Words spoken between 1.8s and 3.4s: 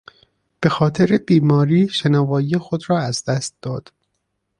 شنوایی خود را از